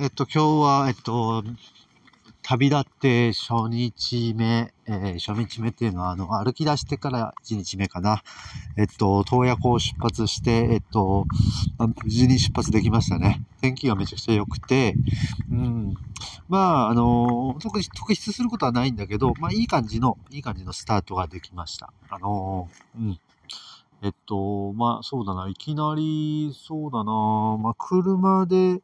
[0.00, 1.44] えっと、今日は、えっと、
[2.42, 8.20] 旅立って初日目、えー、初日目っていうのは、あの、歩き出してから1日目かな。
[8.76, 11.28] えっと、洞爺湖を出発して、えっと、
[11.78, 13.40] 無事に出発できましたね。
[13.60, 14.98] 天気がめちゃくちゃ良くて、
[15.48, 15.94] うん。
[16.48, 21.92] まあ、あの、特に特筆することはないんだけど、まあ、いい感じの、いい感じのスタートができました。
[22.08, 23.16] あの、うん。
[24.02, 28.82] えっと、まあ、そうだな、いきなり、そうだな、まあ、車で、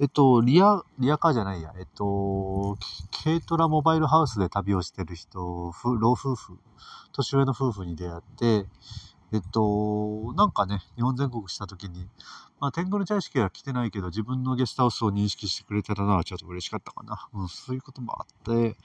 [0.00, 2.76] えっと、リア、リアカーじゃないや、えっと、
[3.22, 6.58] 軽トラモバイルハウスで旅をしてる人、老夫婦、
[7.12, 8.66] 年上の夫婦に出会って、
[9.32, 12.08] えっと、なんかね、日本全国した時に、
[12.60, 17.28] まあ、天狗の茶式は来てないけど、自分のゲストハウスを認識してくれたのはちょっと嬉しかったかな。
[17.34, 18.76] うん、そういうこともあって、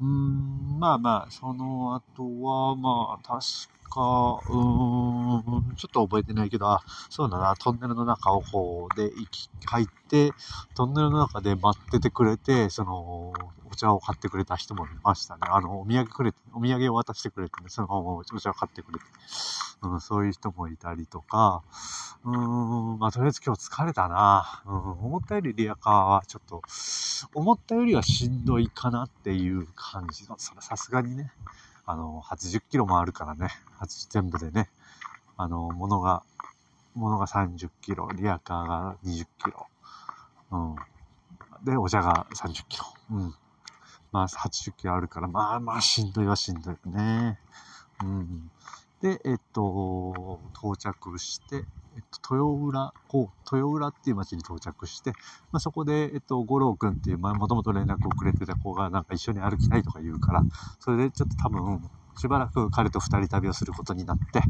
[0.00, 3.42] うん、まあまあ、その後は、まあ、確
[3.88, 4.00] か、
[4.48, 10.32] うーん、ちょっと覚えてないけど、あ、そうだな、トンネルの中をこうで行き、入って、
[10.74, 13.32] トンネルの中で待っててくれて、その、
[13.70, 15.40] お茶を買ってくれた人もいましたね。
[15.50, 19.04] あの、お土産くれて、お土産を渡してくれて、ね、そのお茶を買ってくれて、
[19.82, 21.62] うん、そういう人もいたりとか、
[22.24, 22.36] うー
[22.96, 24.62] ん、まあ、とりあえず今日疲れたな。
[24.66, 26.62] うん、思ったよりリアカーはちょっと、
[27.34, 31.32] 思ったよりはしんどいかなっていう感じの、それさすがにね、
[31.86, 33.48] あの、80キロもあるからね、
[34.10, 34.68] 全部でね、
[35.36, 36.24] あの、物が、
[36.94, 39.66] 物が30キロ、リアカーが20キロ、
[40.50, 41.64] うん。
[41.64, 43.34] で、お茶が30キロ、うん。
[44.10, 47.38] まあ、80キロあるから、まあまあ、しんどいはしんどいね。
[48.02, 48.50] うん。
[49.02, 51.66] で、えっと、到着して、
[51.96, 55.10] えっと、豊浦、こう、豊浦っていう町に到着して、
[55.52, 60.46] まあ、そこで、えっと、五郎くんっていう、まあ、もともと連絡をくれてた子が、なんか一緒に歩きたいとか言うから、
[60.78, 64.44] それでちょっと多分、しばらく彼と二人旅をすることになって、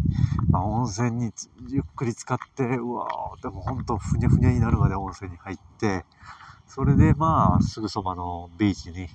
[0.52, 1.32] まあ、温泉に
[1.68, 6.06] ゆっくり使って、うわー、でもほんとふにゃふにゃになるまで温泉に入って、
[6.66, 9.08] それでまあ、すぐそばのビーチに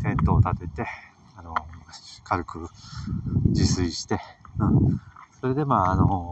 [0.00, 0.86] テントを立てて、
[1.36, 1.54] あの、
[2.24, 2.68] 軽く
[3.54, 4.20] 自炊して、
[4.58, 5.00] うん。
[5.30, 6.30] それでまあ、あの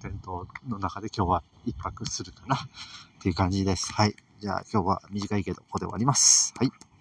[0.00, 2.58] テントの中で今日は一泊するかなっ
[3.22, 3.92] ていう感じです。
[3.92, 4.14] はい。
[4.38, 6.52] じゃあ今日は短いけど、ここで終わります。
[6.58, 6.91] はい。